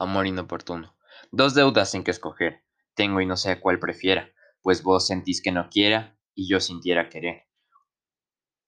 Amor 0.00 0.28
inoportuno. 0.28 0.96
Dos 1.32 1.54
deudas 1.54 1.92
en 1.96 2.04
que 2.04 2.12
escoger. 2.12 2.62
Tengo 2.94 3.20
y 3.20 3.26
no 3.26 3.36
sé 3.36 3.58
cuál 3.58 3.80
prefiera, 3.80 4.30
pues 4.62 4.84
vos 4.84 5.08
sentís 5.08 5.42
que 5.42 5.50
no 5.50 5.68
quiera 5.70 6.16
y 6.36 6.48
yo 6.48 6.60
sintiera 6.60 7.08
querer. 7.08 7.48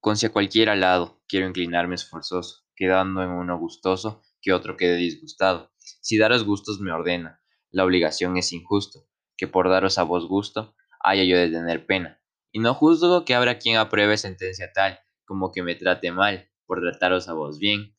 Con 0.01 0.16
si 0.16 0.27
a 0.27 0.32
cualquiera 0.32 0.74
lado 0.74 1.22
quiero 1.29 1.46
inclinarme 1.46 1.95
esforzoso, 1.95 2.64
quedando 2.74 3.22
en 3.22 3.30
uno 3.30 3.56
gustoso 3.58 4.24
que 4.43 4.53
otro 4.53 4.77
quede 4.77 4.96
disgustado. 4.96 5.71
Si 5.79 6.18
daros 6.18 6.45
gustos 6.45 6.80
me 6.80 6.90
ordena, 6.90 7.40
la 7.70 7.84
obligación 7.84 8.36
es 8.36 8.52
injusto, 8.52 9.06
que 9.36 9.46
por 9.46 9.68
daros 9.68 9.98
a 9.98 10.02
vos 10.02 10.26
gusto 10.26 10.74
haya 10.98 11.22
yo 11.22 11.36
de 11.36 11.48
tener 11.48 11.86
pena. 11.86 12.20
Y 12.50 12.58
no 12.58 12.74
juzgo 12.74 13.24
que 13.24 13.36
habrá 13.36 13.60
quien 13.60 13.76
apruebe 13.76 14.16
sentencia 14.16 14.72
tal, 14.72 14.98
como 15.24 15.52
que 15.52 15.62
me 15.62 15.76
trate 15.76 16.10
mal, 16.10 16.50
por 16.66 16.80
trataros 16.80 17.28
a 17.28 17.34
vos 17.34 17.60
bien. 17.60 17.96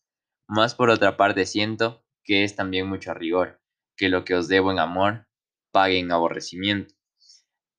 Mas 0.47 0.75
por 0.75 0.89
otra 0.89 1.15
parte 1.15 1.45
siento 1.45 2.00
que 2.23 2.43
es 2.43 2.55
también 2.55 2.87
mucho 2.87 3.13
rigor, 3.13 3.61
que 3.95 4.09
lo 4.09 4.23
que 4.25 4.35
os 4.35 4.47
debo 4.47 4.71
en 4.71 4.79
amor, 4.79 5.27
pague 5.71 5.99
en 5.99 6.11
aborrecimiento. 6.11 6.93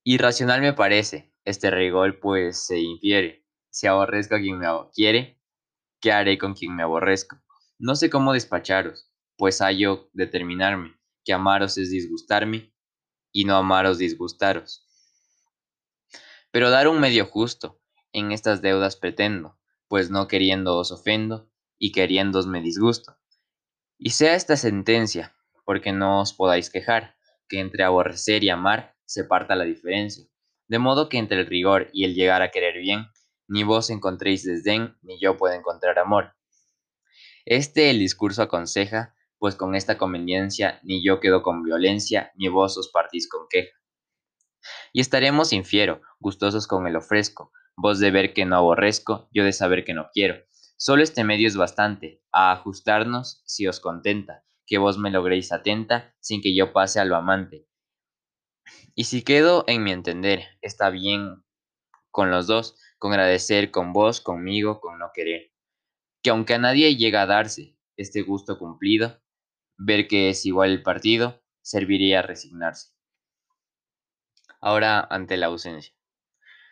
Irracional 0.03 0.61
me 0.61 0.73
parece 0.73 1.33
este 1.45 1.71
rigor, 1.71 2.19
pues 2.19 2.65
se 2.65 2.79
infiere, 2.79 3.45
si 3.69 3.87
aborrezco 3.87 4.35
a 4.35 4.39
quien 4.39 4.59
me 4.59 4.67
quiere, 4.93 5.41
¿qué 5.99 6.11
haré 6.11 6.37
con 6.37 6.53
quien 6.53 6.75
me 6.75 6.83
aborrezco? 6.83 7.37
No 7.79 7.95
sé 7.95 8.09
cómo 8.09 8.33
despacharos, 8.33 9.09
pues 9.37 9.59
hallo 9.59 10.09
determinarme, 10.13 10.95
que 11.25 11.33
amaros 11.33 11.77
es 11.77 11.89
disgustarme, 11.89 12.73
y 13.31 13.45
no 13.45 13.55
amaros 13.55 13.97
disgustaros. 13.97 14.87
Pero 16.51 16.69
dar 16.69 16.87
un 16.87 16.99
medio 16.99 17.25
justo, 17.25 17.81
en 18.11 18.31
estas 18.31 18.61
deudas 18.61 18.95
pretendo, 18.95 19.57
pues 19.87 20.11
no 20.11 20.27
queriendo 20.27 20.77
os 20.77 20.91
ofendo, 20.91 21.49
y 21.79 21.91
queriéndos 21.91 22.45
me 22.45 22.61
disgusto. 22.61 23.17
Y 23.97 24.11
sea 24.11 24.35
esta 24.35 24.57
sentencia, 24.57 25.35
porque 25.65 25.91
no 25.91 26.21
os 26.21 26.33
podáis 26.33 26.69
quejar, 26.69 27.15
que 27.47 27.59
entre 27.59 27.83
aborrecer 27.83 28.43
y 28.43 28.49
amar 28.49 28.95
se 29.05 29.23
parta 29.23 29.55
la 29.55 29.63
diferencia. 29.63 30.25
De 30.67 30.79
modo 30.79 31.09
que 31.09 31.17
entre 31.17 31.39
el 31.39 31.45
rigor 31.45 31.89
y 31.93 32.05
el 32.05 32.15
llegar 32.15 32.41
a 32.41 32.51
querer 32.51 32.79
bien, 32.79 33.07
ni 33.47 33.63
vos 33.63 33.89
encontréis 33.89 34.43
desdén, 34.43 34.97
ni 35.01 35.19
yo 35.19 35.37
puedo 35.37 35.53
encontrar 35.53 35.99
amor. 35.99 36.33
Este 37.45 37.89
el 37.89 37.99
discurso 37.99 38.41
aconseja, 38.41 39.13
pues 39.37 39.55
con 39.55 39.75
esta 39.75 39.97
conveniencia 39.97 40.79
ni 40.83 41.05
yo 41.05 41.19
quedo 41.19 41.43
con 41.43 41.63
violencia, 41.63 42.31
ni 42.35 42.47
vos 42.47 42.77
os 42.77 42.89
partís 42.89 43.29
con 43.29 43.47
queja. 43.49 43.77
Y 44.93 45.01
estaremos 45.01 45.51
infiero, 45.51 46.01
gustosos 46.19 46.67
con 46.67 46.87
el 46.87 46.95
ofrezco, 46.95 47.51
vos 47.75 47.99
de 47.99 48.11
ver 48.11 48.33
que 48.33 48.45
no 48.45 48.55
aborrezco, 48.55 49.27
yo 49.33 49.43
de 49.43 49.51
saber 49.51 49.83
que 49.83 49.93
no 49.93 50.07
quiero, 50.13 50.43
Solo 50.85 51.01
este 51.01 51.23
medio 51.23 51.47
es 51.47 51.55
bastante, 51.55 52.21
a 52.33 52.51
ajustarnos 52.51 53.41
si 53.45 53.65
os 53.67 53.79
contenta, 53.79 54.43
que 54.65 54.77
vos 54.77 54.97
me 54.97 55.11
logréis 55.11 55.53
atenta, 55.53 56.13
sin 56.19 56.41
que 56.41 56.53
yo 56.53 56.73
pase 56.73 56.99
a 56.99 57.05
lo 57.05 57.15
amante. 57.15 57.69
Y 58.93 59.05
si 59.05 59.23
quedo 59.23 59.63
en 59.67 59.81
mi 59.81 59.93
entender, 59.93 60.43
está 60.61 60.89
bien 60.89 61.45
con 62.11 62.31
los 62.31 62.47
dos, 62.47 62.77
con 62.99 63.13
agradecer 63.13 63.71
con 63.71 63.93
vos, 63.93 64.19
conmigo, 64.19 64.81
con 64.81 64.99
no 64.99 65.11
querer. 65.13 65.53
Que 66.21 66.31
aunque 66.31 66.55
a 66.55 66.57
nadie 66.59 66.97
llega 66.97 67.21
a 67.21 67.27
darse 67.27 67.77
este 67.95 68.21
gusto 68.21 68.59
cumplido, 68.59 69.21
ver 69.77 70.09
que 70.09 70.27
es 70.27 70.45
igual 70.45 70.71
el 70.71 70.83
partido, 70.83 71.41
serviría 71.61 72.21
resignarse. 72.21 72.91
Ahora 74.59 74.99
ante 74.99 75.37
la 75.37 75.45
ausencia. 75.45 75.95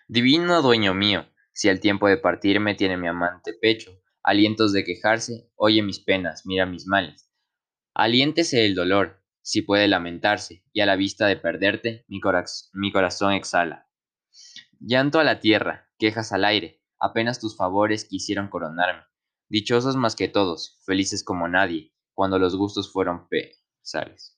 Divino 0.09 0.61
dueño 0.61 0.93
mío, 0.93 1.29
si 1.53 1.69
al 1.69 1.79
tiempo 1.79 2.09
de 2.09 2.17
partirme 2.17 2.75
tiene 2.75 2.97
mi 2.97 3.07
amante 3.07 3.53
pecho, 3.53 4.00
alientos 4.23 4.73
de 4.73 4.83
quejarse, 4.83 5.49
oye 5.55 5.81
mis 5.81 5.99
penas, 5.99 6.45
mira 6.45 6.65
mis 6.65 6.87
males. 6.87 7.29
Aliéntese 7.93 8.65
el 8.65 8.75
dolor, 8.75 9.21
si 9.41 9.61
puede 9.61 9.87
lamentarse, 9.87 10.63
y 10.71 10.81
a 10.81 10.85
la 10.85 10.95
vista 10.95 11.27
de 11.27 11.37
perderte, 11.37 12.05
mi, 12.07 12.21
corazón 12.91 13.33
exhala. 13.33 13.89
Llanto 14.79 15.19
a 15.19 15.23
la 15.23 15.39
tierra, 15.39 15.89
quejas 15.97 16.31
al 16.31 16.45
aire, 16.45 16.81
apenas 16.99 17.39
tus 17.39 17.57
favores 17.57 18.05
quisieron 18.05 18.49
coronarme. 18.49 19.03
Dichosos 19.49 19.95
más 19.95 20.15
que 20.15 20.27
todos, 20.27 20.79
felices 20.85 21.23
como 21.23 21.47
nadie, 21.47 21.93
cuando 22.13 22.39
los 22.39 22.55
gustos 22.55 22.91
fueron 22.91 23.27
pesares. 23.27 24.37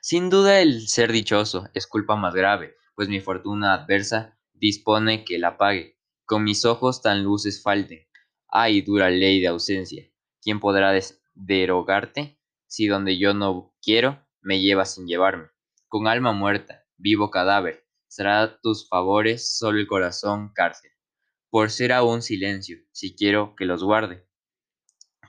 Sin 0.00 0.30
duda 0.30 0.60
el 0.60 0.86
ser 0.86 1.12
dichoso 1.12 1.68
es 1.74 1.86
culpa 1.86 2.14
más 2.14 2.34
grave, 2.34 2.76
pues 2.94 3.08
mi 3.08 3.20
fortuna 3.20 3.74
adversa 3.74 4.38
dispone 4.52 5.24
que 5.24 5.38
la 5.38 5.56
pague. 5.56 5.98
Con 6.24 6.44
mis 6.44 6.64
ojos 6.64 7.02
tan 7.02 7.24
luces 7.24 7.62
falten, 7.62 8.06
Ay, 8.54 8.82
dura 8.82 9.08
ley 9.08 9.40
de 9.40 9.46
ausencia, 9.46 10.06
¿quién 10.42 10.60
podrá 10.60 10.92
derogarte 11.32 12.38
si 12.66 12.86
donde 12.86 13.16
yo 13.16 13.32
no 13.32 13.74
quiero 13.80 14.26
me 14.42 14.60
llevas 14.60 14.92
sin 14.94 15.06
llevarme? 15.06 15.46
Con 15.88 16.06
alma 16.06 16.32
muerta, 16.32 16.84
vivo 16.98 17.30
cadáver, 17.30 17.86
será 18.08 18.60
tus 18.60 18.86
favores 18.90 19.56
solo 19.56 19.78
el 19.78 19.86
corazón 19.86 20.52
cárcel. 20.52 20.90
Por 21.48 21.70
ser 21.70 21.92
aún 21.92 22.20
silencio, 22.20 22.76
si 22.92 23.16
quiero 23.16 23.56
que 23.56 23.64
los 23.64 23.82
guarde. 23.82 24.28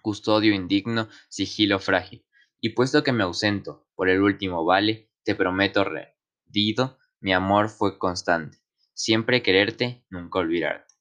Custodio 0.02 0.54
indigno, 0.54 1.08
sigilo 1.30 1.80
frágil. 1.80 2.26
Y 2.60 2.72
puesto 2.72 3.06
que 3.06 3.14
me 3.14 3.24
ausento, 3.24 3.88
por 3.96 4.10
el 4.10 4.22
último 4.22 4.66
vale, 4.66 5.10
te 5.24 5.34
prometo 5.34 5.86
rendido, 5.86 7.00
mi 7.22 7.32
amor 7.32 7.70
fue 7.70 7.98
constante. 7.98 8.58
Siempre 8.94 9.42
quererte, 9.42 10.06
nunca 10.10 10.40
olvidarte. 10.40 10.93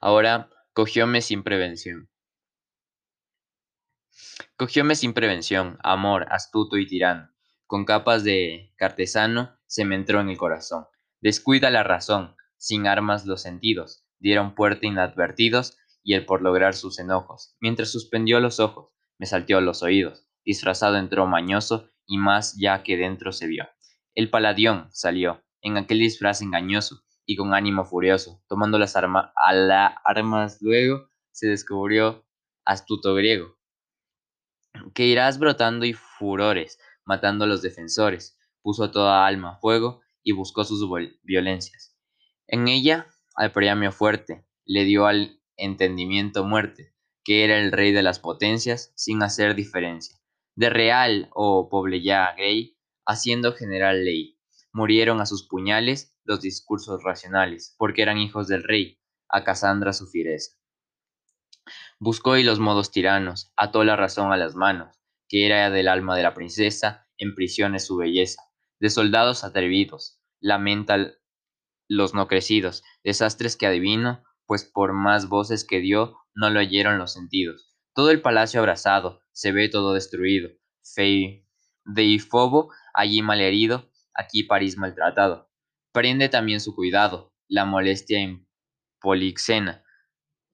Ahora 0.00 0.48
cogióme 0.72 1.20
sin 1.20 1.42
prevención. 1.42 2.08
Cogióme 4.56 4.94
sin 4.94 5.12
prevención, 5.12 5.78
amor, 5.82 6.26
astuto 6.30 6.78
y 6.78 6.86
tirano. 6.86 7.30
Con 7.66 7.84
capas 7.84 8.24
de 8.24 8.72
cartesano 8.76 9.58
se 9.66 9.84
me 9.84 9.96
entró 9.96 10.20
en 10.20 10.30
el 10.30 10.38
corazón. 10.38 10.86
Descuida 11.20 11.70
la 11.70 11.82
razón, 11.82 12.34
sin 12.56 12.86
armas 12.86 13.26
los 13.26 13.42
sentidos, 13.42 14.06
dieron 14.18 14.54
puerta 14.54 14.86
inadvertidos 14.86 15.76
y 16.02 16.14
él 16.14 16.24
por 16.24 16.40
lograr 16.40 16.74
sus 16.74 16.98
enojos. 16.98 17.54
Mientras 17.60 17.92
suspendió 17.92 18.40
los 18.40 18.58
ojos, 18.58 18.94
me 19.18 19.26
salteó 19.26 19.60
los 19.60 19.82
oídos. 19.82 20.26
Disfrazado 20.46 20.96
entró 20.96 21.26
mañoso 21.26 21.90
y 22.06 22.16
más 22.16 22.56
ya 22.58 22.82
que 22.82 22.96
dentro 22.96 23.32
se 23.32 23.46
vio. 23.46 23.68
El 24.14 24.30
paladión 24.30 24.88
salió, 24.92 25.44
en 25.60 25.76
aquel 25.76 25.98
disfraz 25.98 26.40
engañoso, 26.40 27.02
y 27.30 27.36
con 27.36 27.54
ánimo 27.54 27.84
furioso, 27.84 28.42
tomando 28.48 28.76
las 28.76 28.96
armas 28.96 29.30
a 29.36 30.02
armas 30.04 30.58
luego, 30.60 31.08
se 31.30 31.46
descubrió 31.46 32.26
astuto 32.64 33.14
griego, 33.14 33.56
que 34.94 35.06
irás 35.06 35.38
brotando 35.38 35.86
y 35.86 35.92
furores, 35.92 36.80
matando 37.04 37.44
a 37.44 37.46
los 37.46 37.62
defensores, 37.62 38.36
puso 38.62 38.90
toda 38.90 39.28
alma 39.28 39.52
a 39.52 39.56
fuego 39.60 40.00
y 40.24 40.32
buscó 40.32 40.64
sus 40.64 40.84
violencias. 41.22 41.96
En 42.48 42.66
ella, 42.66 43.06
al 43.36 43.52
premio 43.52 43.92
fuerte, 43.92 44.44
le 44.64 44.82
dio 44.82 45.06
al 45.06 45.40
entendimiento 45.56 46.42
muerte, 46.42 46.96
que 47.22 47.44
era 47.44 47.60
el 47.60 47.70
rey 47.70 47.92
de 47.92 48.02
las 48.02 48.18
potencias, 48.18 48.92
sin 48.96 49.22
hacer 49.22 49.54
diferencia. 49.54 50.18
De 50.56 50.68
real 50.68 51.30
o 51.32 51.68
poble 51.68 52.02
ya 52.02 52.34
grey, 52.36 52.76
haciendo 53.06 53.52
general 53.52 54.04
ley, 54.04 54.39
murieron 54.72 55.20
a 55.20 55.26
sus 55.26 55.46
puñales 55.46 56.16
los 56.24 56.40
discursos 56.40 57.02
racionales, 57.02 57.74
porque 57.78 58.02
eran 58.02 58.18
hijos 58.18 58.48
del 58.48 58.62
rey, 58.62 59.00
a 59.28 59.44
Casandra 59.44 59.92
su 59.92 60.06
fiereza. 60.06 60.52
Buscó 61.98 62.36
y 62.36 62.42
los 62.42 62.58
modos 62.58 62.90
tiranos, 62.90 63.52
ató 63.56 63.84
la 63.84 63.96
razón 63.96 64.32
a 64.32 64.36
las 64.36 64.54
manos, 64.54 65.00
que 65.28 65.46
era 65.46 65.70
del 65.70 65.88
alma 65.88 66.16
de 66.16 66.22
la 66.22 66.34
princesa, 66.34 67.06
en 67.18 67.34
prisiones 67.34 67.84
su 67.84 67.96
belleza, 67.96 68.42
de 68.80 68.90
soldados 68.90 69.44
atrevidos, 69.44 70.20
lamenta 70.40 70.96
los 71.88 72.14
no 72.14 72.28
crecidos, 72.28 72.82
desastres 73.04 73.56
que 73.56 73.66
adivino, 73.66 74.24
pues 74.46 74.64
por 74.64 74.92
más 74.92 75.28
voces 75.28 75.64
que 75.64 75.80
dio, 75.80 76.16
no 76.34 76.50
lo 76.50 76.60
oyeron 76.60 76.98
los 76.98 77.12
sentidos. 77.12 77.76
Todo 77.94 78.10
el 78.10 78.22
palacio 78.22 78.60
abrazado, 78.60 79.20
se 79.32 79.52
ve 79.52 79.68
todo 79.68 79.92
destruido, 79.92 80.50
Fei, 80.82 81.46
Deifobo 81.84 82.72
allí 82.94 83.22
malherido, 83.22 83.89
aquí 84.14 84.44
París 84.44 84.76
maltratado. 84.76 85.50
Prende 85.92 86.28
también 86.28 86.60
su 86.60 86.74
cuidado, 86.74 87.32
la 87.48 87.64
molestia 87.64 88.20
en 88.20 88.46
Polixena, 89.00 89.84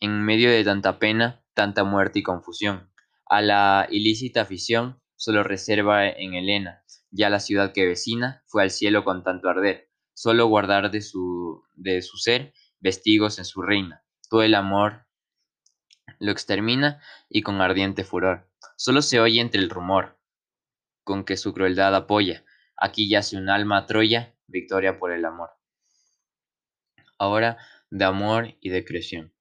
en 0.00 0.22
medio 0.24 0.50
de 0.50 0.64
tanta 0.64 0.98
pena, 0.98 1.44
tanta 1.54 1.84
muerte 1.84 2.20
y 2.20 2.22
confusión. 2.22 2.90
A 3.28 3.42
la 3.42 3.86
ilícita 3.90 4.42
afición 4.42 5.00
solo 5.16 5.42
reserva 5.42 6.08
en 6.08 6.34
Helena, 6.34 6.84
ya 7.10 7.30
la 7.30 7.40
ciudad 7.40 7.72
que 7.72 7.86
vecina 7.86 8.42
fue 8.46 8.62
al 8.62 8.70
cielo 8.70 9.04
con 9.04 9.24
tanto 9.24 9.48
arder, 9.48 9.90
solo 10.14 10.46
guardar 10.46 10.90
de 10.90 11.02
su, 11.02 11.64
de 11.74 12.02
su 12.02 12.18
ser 12.18 12.52
vestigos 12.80 13.38
en 13.38 13.44
su 13.44 13.62
reina. 13.62 14.04
Todo 14.28 14.42
el 14.42 14.54
amor 14.54 15.06
lo 16.18 16.32
extermina 16.32 17.00
y 17.28 17.42
con 17.42 17.60
ardiente 17.60 18.04
furor. 18.04 18.50
Solo 18.76 19.02
se 19.02 19.20
oye 19.20 19.40
entre 19.40 19.60
el 19.60 19.70
rumor 19.70 20.18
con 21.04 21.24
que 21.24 21.36
su 21.36 21.54
crueldad 21.54 21.94
apoya. 21.94 22.44
Aquí 22.76 23.08
yace 23.08 23.36
un 23.36 23.48
alma 23.48 23.86
Troya 23.86 24.34
victoria 24.46 24.98
por 24.98 25.12
el 25.12 25.24
amor. 25.24 25.50
Ahora 27.18 27.58
de 27.90 28.04
amor 28.04 28.56
y 28.60 28.70
de 28.70 28.84
creación. 28.84 29.32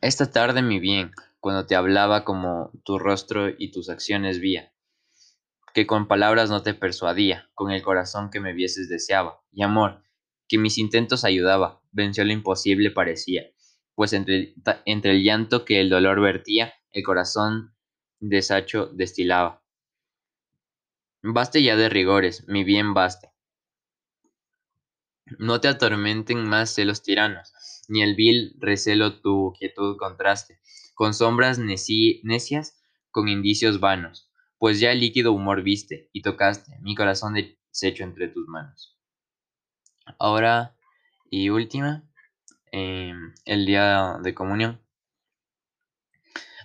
Esta 0.00 0.30
tarde, 0.30 0.62
mi 0.62 0.78
bien, 0.78 1.12
cuando 1.40 1.66
te 1.66 1.74
hablaba 1.74 2.24
como 2.24 2.70
tu 2.84 2.98
rostro 2.98 3.48
y 3.48 3.72
tus 3.72 3.88
acciones 3.88 4.40
vía, 4.40 4.72
que 5.74 5.86
con 5.86 6.06
palabras 6.06 6.50
no 6.50 6.62
te 6.62 6.74
persuadía, 6.74 7.50
con 7.54 7.70
el 7.70 7.82
corazón 7.82 8.30
que 8.30 8.40
me 8.40 8.52
vieses 8.52 8.88
deseaba, 8.88 9.42
y 9.50 9.62
amor, 9.62 10.02
que 10.48 10.58
mis 10.58 10.78
intentos 10.78 11.24
ayudaba, 11.24 11.82
venció 11.90 12.24
lo 12.24 12.32
imposible 12.32 12.90
parecía, 12.90 13.44
pues 13.94 14.12
entre, 14.12 14.54
entre 14.84 15.12
el 15.12 15.22
llanto 15.22 15.64
que 15.64 15.80
el 15.80 15.88
dolor 15.88 16.20
vertía, 16.20 16.74
el 16.90 17.02
corazón 17.02 17.74
deshacho 18.20 18.86
destilaba. 18.86 19.61
Baste 21.24 21.62
ya 21.62 21.76
de 21.76 21.88
rigores, 21.88 22.48
mi 22.48 22.64
bien 22.64 22.94
baste. 22.94 23.30
No 25.38 25.60
te 25.60 25.68
atormenten 25.68 26.48
más 26.48 26.74
celos 26.74 27.04
tiranos, 27.04 27.52
ni 27.86 28.02
el 28.02 28.16
vil 28.16 28.56
recelo 28.58 29.20
tu 29.20 29.52
quietud 29.56 29.96
contraste, 29.98 30.58
con 30.94 31.14
sombras 31.14 31.60
necias, 31.60 32.82
con 33.12 33.28
indicios 33.28 33.78
vanos, 33.78 34.32
pues 34.58 34.80
ya 34.80 34.90
el 34.90 34.98
líquido 34.98 35.32
humor 35.32 35.62
viste 35.62 36.10
y 36.12 36.22
tocaste 36.22 36.76
mi 36.80 36.96
corazón 36.96 37.34
deshecho 37.34 38.02
entre 38.02 38.26
tus 38.26 38.48
manos. 38.48 38.98
Ahora 40.18 40.76
y 41.30 41.50
última, 41.50 42.02
em, 42.72 43.32
el 43.44 43.64
día 43.64 44.18
de 44.20 44.34
comunión. 44.34 44.80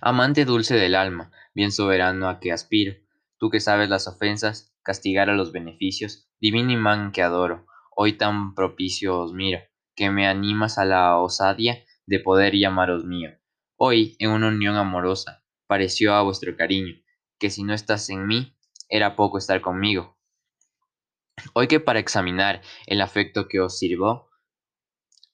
Amante 0.00 0.44
dulce 0.44 0.74
del 0.74 0.96
alma, 0.96 1.30
bien 1.54 1.70
soberano 1.70 2.28
a 2.28 2.40
que 2.40 2.50
aspiro, 2.50 2.96
tú 3.38 3.50
que 3.50 3.60
sabes 3.60 3.88
las 3.88 4.08
ofensas, 4.08 4.74
castigar 4.82 5.30
a 5.30 5.34
los 5.34 5.52
beneficios, 5.52 6.28
divino 6.40 6.72
imán 6.72 7.12
que 7.12 7.22
adoro, 7.22 7.66
hoy 7.96 8.14
tan 8.14 8.54
propicio 8.54 9.18
os 9.18 9.32
miro, 9.32 9.60
que 9.94 10.10
me 10.10 10.26
animas 10.26 10.78
a 10.78 10.84
la 10.84 11.18
osadía 11.18 11.84
de 12.06 12.20
poder 12.20 12.54
llamaros 12.54 13.04
mío. 13.04 13.30
Hoy, 13.76 14.16
en 14.18 14.30
una 14.30 14.48
unión 14.48 14.76
amorosa, 14.76 15.44
pareció 15.66 16.14
a 16.14 16.22
vuestro 16.22 16.56
cariño, 16.56 16.94
que 17.38 17.50
si 17.50 17.62
no 17.62 17.74
estás 17.74 18.08
en 18.10 18.26
mí, 18.26 18.56
era 18.88 19.16
poco 19.16 19.38
estar 19.38 19.60
conmigo. 19.60 20.18
Hoy 21.52 21.68
que 21.68 21.78
para 21.78 22.00
examinar 22.00 22.62
el 22.86 23.00
afecto 23.00 23.46
que 23.48 23.60
os 23.60 23.78
sirvo, 23.78 24.30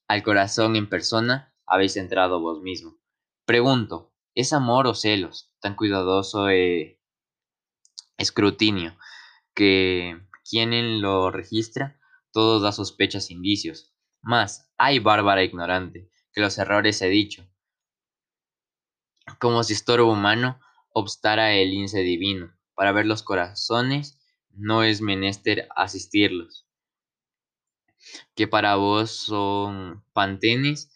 al 0.07 0.21
corazón 0.21 0.75
en 0.75 0.87
persona 0.87 1.55
habéis 1.65 1.97
entrado 1.97 2.39
vos 2.39 2.61
mismo. 2.61 2.97
Pregunto, 3.45 4.13
¿es 4.35 4.53
amor 4.53 4.85
o 4.87 4.93
celos 4.93 5.51
tan 5.59 5.75
cuidadoso 5.75 6.49
eh, 6.49 6.99
escrutinio 8.17 8.97
que 9.53 10.19
quien 10.49 11.01
lo 11.01 11.31
registra 11.31 11.99
todos 12.31 12.61
da 12.61 12.71
sospechas 12.71 13.31
indicios. 13.31 13.93
Mas, 14.21 14.69
hay 14.77 14.99
bárbara 14.99 15.43
ignorante, 15.43 16.09
que 16.33 16.41
los 16.41 16.57
errores 16.57 17.01
he 17.01 17.07
dicho. 17.07 17.47
Como 19.39 19.63
si 19.63 19.73
estorbo 19.73 20.11
humano 20.11 20.59
obstara 20.89 21.53
el 21.53 21.71
lince 21.71 21.99
divino, 21.99 22.53
para 22.73 22.91
ver 22.91 23.05
los 23.05 23.23
corazones 23.23 24.19
no 24.51 24.83
es 24.83 25.01
menester 25.01 25.67
asistirlos. 25.75 26.67
Que 28.35 28.47
para 28.47 28.75
vos 28.75 29.11
son 29.11 30.03
pantenes, 30.13 30.91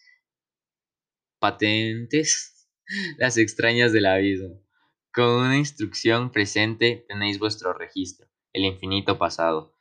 patentes, 1.38 2.68
las 3.18 3.36
extrañas 3.36 3.92
del 3.92 4.06
abismo. 4.06 4.62
Con 5.12 5.24
una 5.24 5.56
instrucción 5.56 6.30
presente 6.30 7.04
tenéis 7.08 7.40
vuestro 7.40 7.72
registro, 7.72 8.28
el 8.52 8.64
infinito 8.64 9.18
pasado 9.18 9.74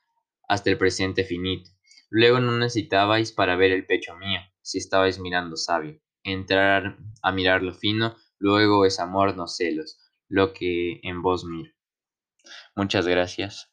hasta 0.47 0.71
el 0.71 0.77
presente 0.79 1.23
finito. 1.23 1.69
Luego 2.09 2.39
no 2.39 2.57
necesitabais 2.57 3.31
para 3.31 3.55
ver 3.55 3.71
el 3.71 3.85
pecho 3.85 4.17
mío, 4.17 4.41
si 4.63 4.79
estabais 4.79 5.19
mirando 5.19 5.55
sabio. 5.55 6.01
Entrar 6.23 6.97
a 7.21 7.31
mirar 7.31 7.61
lo 7.61 7.75
fino, 7.75 8.15
luego 8.39 8.85
es 8.85 8.99
amor, 8.99 9.37
no 9.37 9.47
celos, 9.47 9.99
lo 10.27 10.51
que 10.51 10.99
en 11.03 11.21
vos 11.21 11.45
miro. 11.45 11.71
Muchas 12.75 13.05
gracias. 13.05 13.68